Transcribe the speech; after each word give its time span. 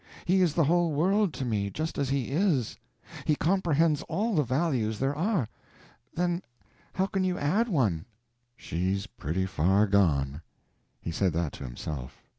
He 0.25 0.41
is 0.41 0.55
the 0.55 0.63
whole 0.63 0.93
world 0.93 1.31
to 1.35 1.45
me, 1.45 1.69
just 1.69 1.99
as 1.99 2.09
he 2.09 2.29
is; 2.31 2.75
he 3.25 3.35
comprehends 3.35 4.01
all 4.09 4.33
the 4.33 4.41
values 4.41 4.97
there 4.97 5.15
are—then 5.15 6.41
how 6.93 7.05
can 7.05 7.23
you 7.23 7.37
add 7.37 7.67
one?" 7.69 8.05
"She's 8.57 9.05
pretty 9.05 9.45
far 9.45 9.85
gone." 9.85 10.41
He 11.01 11.11
said 11.11 11.33
that 11.33 11.51
to 11.53 11.65
himself. 11.65 12.23